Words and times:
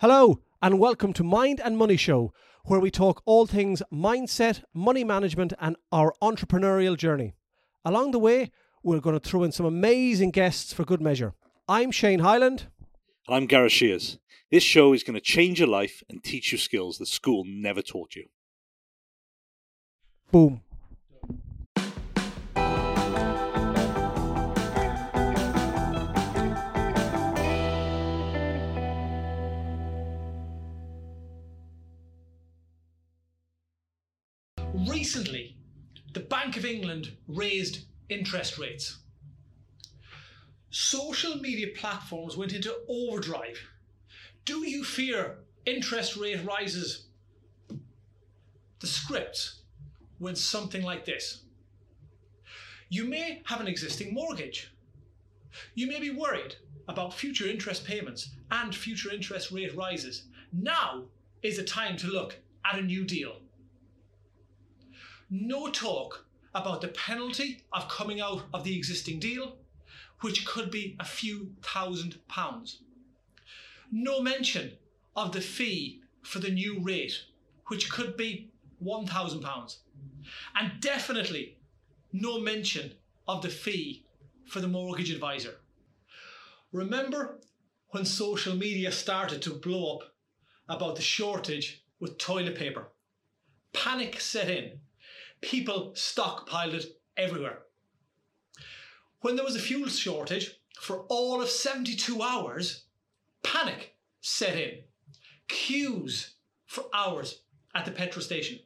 Hello, 0.00 0.40
and 0.60 0.78
welcome 0.78 1.14
to 1.14 1.24
Mind 1.24 1.58
and 1.58 1.78
Money 1.78 1.96
Show, 1.96 2.30
where 2.66 2.78
we 2.78 2.90
talk 2.90 3.22
all 3.24 3.46
things 3.46 3.82
mindset, 3.90 4.62
money 4.74 5.04
management, 5.04 5.54
and 5.58 5.74
our 5.90 6.12
entrepreneurial 6.22 6.98
journey. 6.98 7.32
Along 7.82 8.10
the 8.10 8.18
way, 8.18 8.50
we're 8.82 9.00
going 9.00 9.18
to 9.18 9.26
throw 9.26 9.42
in 9.42 9.52
some 9.52 9.64
amazing 9.64 10.32
guests 10.32 10.74
for 10.74 10.84
good 10.84 11.00
measure. 11.00 11.32
I'm 11.66 11.90
Shane 11.90 12.18
Highland. 12.18 12.66
And 13.26 13.36
I'm 13.36 13.46
Gareth 13.46 13.72
Shears. 13.72 14.18
This 14.50 14.62
show 14.62 14.92
is 14.92 15.02
going 15.02 15.14
to 15.14 15.20
change 15.20 15.60
your 15.60 15.68
life 15.68 16.02
and 16.10 16.22
teach 16.22 16.52
you 16.52 16.58
skills 16.58 16.98
that 16.98 17.08
school 17.08 17.44
never 17.46 17.80
taught 17.80 18.16
you. 18.16 18.26
Boom. 20.30 20.60
Recently, 34.86 35.56
the 36.12 36.20
Bank 36.20 36.56
of 36.56 36.64
England 36.64 37.16
raised 37.26 37.86
interest 38.08 38.56
rates. 38.56 38.98
Social 40.70 41.36
media 41.36 41.68
platforms 41.74 42.36
went 42.36 42.52
into 42.52 42.74
overdrive. 42.88 43.58
Do 44.44 44.68
you 44.68 44.84
fear 44.84 45.38
interest 45.64 46.16
rate 46.16 46.44
rises? 46.44 47.06
The 48.78 48.86
script 48.86 49.54
went 50.20 50.38
something 50.38 50.82
like 50.82 51.04
this 51.04 51.42
You 52.88 53.04
may 53.04 53.42
have 53.46 53.60
an 53.60 53.66
existing 53.66 54.14
mortgage. 54.14 54.72
You 55.74 55.88
may 55.88 55.98
be 55.98 56.10
worried 56.10 56.54
about 56.86 57.14
future 57.14 57.48
interest 57.48 57.84
payments 57.84 58.30
and 58.52 58.74
future 58.74 59.12
interest 59.12 59.50
rate 59.50 59.74
rises. 59.74 60.26
Now 60.52 61.06
is 61.42 61.56
the 61.56 61.64
time 61.64 61.96
to 61.96 62.06
look 62.06 62.36
at 62.64 62.78
a 62.78 62.82
new 62.82 63.04
deal. 63.04 63.40
No 65.30 65.70
talk 65.70 66.26
about 66.54 66.80
the 66.80 66.88
penalty 66.88 67.64
of 67.72 67.88
coming 67.88 68.20
out 68.20 68.44
of 68.54 68.64
the 68.64 68.76
existing 68.76 69.18
deal, 69.18 69.58
which 70.20 70.46
could 70.46 70.70
be 70.70 70.96
a 71.00 71.04
few 71.04 71.54
thousand 71.62 72.16
pounds. 72.28 72.82
No 73.90 74.20
mention 74.20 74.72
of 75.14 75.32
the 75.32 75.40
fee 75.40 76.00
for 76.22 76.38
the 76.38 76.50
new 76.50 76.80
rate, 76.80 77.24
which 77.66 77.90
could 77.90 78.16
be 78.16 78.50
£1,000. 78.84 79.76
And 80.54 80.80
definitely 80.80 81.58
no 82.12 82.40
mention 82.40 82.94
of 83.28 83.42
the 83.42 83.48
fee 83.48 84.04
for 84.46 84.60
the 84.60 84.68
mortgage 84.68 85.10
advisor. 85.10 85.56
Remember 86.72 87.40
when 87.88 88.04
social 88.04 88.54
media 88.54 88.92
started 88.92 89.42
to 89.42 89.54
blow 89.54 89.96
up 89.96 90.14
about 90.68 90.96
the 90.96 91.02
shortage 91.02 91.84
with 92.00 92.18
toilet 92.18 92.56
paper? 92.56 92.88
Panic 93.72 94.20
set 94.20 94.48
in 94.48 94.80
people 95.40 95.92
stockpiled 95.94 96.74
it 96.74 96.98
everywhere. 97.16 97.60
When 99.20 99.36
there 99.36 99.44
was 99.44 99.56
a 99.56 99.60
fuel 99.60 99.88
shortage 99.88 100.58
for 100.80 101.00
all 101.08 101.42
of 101.42 101.48
72 101.48 102.22
hours, 102.22 102.84
panic 103.42 103.94
set 104.20 104.56
in. 104.56 104.80
Queues 105.48 106.34
for 106.66 106.84
hours 106.92 107.42
at 107.74 107.84
the 107.84 107.90
petrol 107.90 108.22
station. 108.22 108.58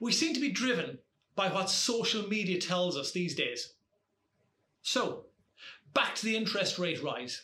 We 0.00 0.12
seem 0.12 0.34
to 0.34 0.40
be 0.40 0.50
driven 0.50 0.98
by 1.36 1.48
what 1.48 1.70
social 1.70 2.26
media 2.28 2.60
tells 2.60 2.96
us 2.96 3.12
these 3.12 3.34
days. 3.34 3.74
So, 4.82 5.26
back 5.92 6.14
to 6.16 6.26
the 6.26 6.36
interest 6.36 6.78
rate 6.78 7.02
rise. 7.02 7.42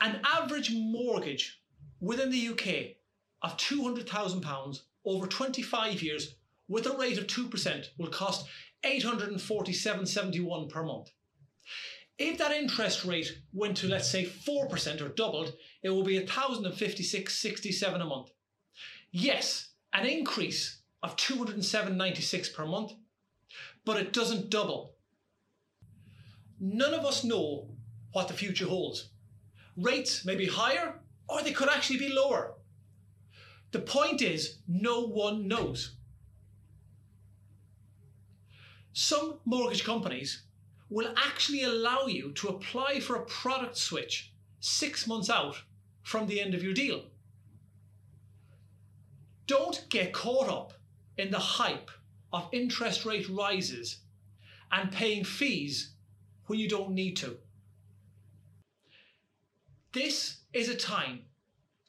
An 0.00 0.20
average 0.24 0.72
mortgage 0.72 1.60
within 2.00 2.30
the 2.30 2.48
UK 2.48 2.96
of 3.42 3.56
£200,000 3.56 4.80
over 5.06 5.26
25 5.26 6.02
years 6.02 6.34
with 6.68 6.86
a 6.86 6.96
rate 6.96 7.16
of 7.16 7.26
2% 7.26 7.86
will 7.96 8.08
cost 8.08 8.46
847.71 8.84 10.68
per 10.68 10.82
month. 10.82 11.10
If 12.18 12.38
that 12.38 12.52
interest 12.52 13.04
rate 13.04 13.38
went 13.52 13.76
to 13.78 13.88
let's 13.88 14.10
say 14.10 14.24
4% 14.24 15.00
or 15.00 15.08
doubled, 15.10 15.52
it 15.82 15.90
will 15.90 16.02
be 16.02 16.18
1056.67 16.18 18.00
a 18.00 18.04
month. 18.04 18.30
Yes, 19.12 19.68
an 19.92 20.06
increase 20.06 20.80
of 21.02 21.16
207.96 21.16 22.54
per 22.54 22.66
month, 22.66 22.92
but 23.84 23.98
it 23.98 24.12
doesn't 24.12 24.50
double. 24.50 24.94
None 26.58 26.94
of 26.94 27.04
us 27.04 27.22
know 27.22 27.68
what 28.12 28.28
the 28.28 28.34
future 28.34 28.66
holds. 28.66 29.10
Rates 29.76 30.24
may 30.24 30.34
be 30.36 30.46
higher 30.46 31.00
or 31.28 31.42
they 31.42 31.52
could 31.52 31.68
actually 31.68 31.98
be 31.98 32.08
lower. 32.08 32.54
The 33.72 33.80
point 33.80 34.22
is, 34.22 34.58
no 34.66 35.00
one 35.00 35.48
knows. 35.48 35.96
Some 38.92 39.40
mortgage 39.44 39.84
companies 39.84 40.42
will 40.88 41.12
actually 41.16 41.64
allow 41.64 42.06
you 42.06 42.32
to 42.32 42.48
apply 42.48 43.00
for 43.00 43.16
a 43.16 43.26
product 43.26 43.76
switch 43.76 44.32
six 44.60 45.06
months 45.06 45.28
out 45.28 45.56
from 46.02 46.26
the 46.26 46.40
end 46.40 46.54
of 46.54 46.62
your 46.62 46.72
deal. 46.72 47.04
Don't 49.46 49.88
get 49.90 50.12
caught 50.12 50.48
up 50.48 50.72
in 51.18 51.30
the 51.30 51.38
hype 51.38 51.90
of 52.32 52.48
interest 52.52 53.04
rate 53.04 53.28
rises 53.28 53.98
and 54.72 54.90
paying 54.90 55.24
fees 55.24 55.92
when 56.46 56.58
you 56.58 56.68
don't 56.68 56.90
need 56.90 57.16
to. 57.16 57.36
This 59.92 60.38
is 60.52 60.68
a 60.68 60.76
time 60.76 61.22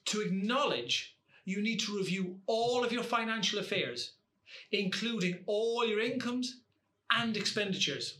to 0.05 0.21
acknowledge 0.21 1.16
you 1.47 1.61
need 1.61 1.79
to 1.79 1.95
review 1.95 2.37
all 2.45 2.83
of 2.83 2.91
your 2.91 3.03
financial 3.03 3.57
affairs, 3.57 4.15
including 4.73 5.39
all 5.45 5.87
your 5.87 6.01
incomes 6.01 6.59
and 7.09 7.37
expenditures. 7.37 8.19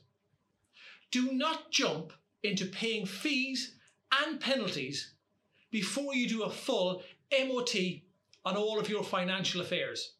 Do 1.11 1.33
not 1.33 1.69
jump 1.69 2.13
into 2.41 2.65
paying 2.65 3.05
fees 3.05 3.75
and 4.23 4.39
penalties 4.39 5.11
before 5.71 6.15
you 6.15 6.29
do 6.29 6.43
a 6.43 6.49
full 6.49 7.03
MOT 7.37 7.75
on 8.45 8.55
all 8.55 8.79
of 8.79 8.89
your 8.89 9.03
financial 9.03 9.59
affairs. 9.59 10.13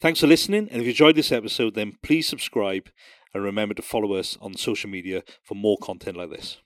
Thanks 0.00 0.20
for 0.20 0.26
listening, 0.26 0.68
and 0.70 0.80
if 0.80 0.82
you 0.82 0.90
enjoyed 0.90 1.16
this 1.16 1.32
episode, 1.32 1.74
then 1.74 1.98
please 2.02 2.26
subscribe 2.28 2.88
and 3.32 3.42
remember 3.42 3.74
to 3.74 3.82
follow 3.82 4.14
us 4.14 4.38
on 4.40 4.56
social 4.56 4.88
media 4.88 5.22
for 5.42 5.54
more 5.54 5.78
content 5.78 6.16
like 6.16 6.30
this. 6.30 6.58